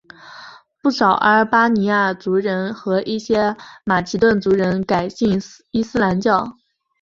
[0.81, 5.39] 不少阿尔巴尼亚族人和一些马其顿族人改信
[5.69, 6.57] 伊斯兰教。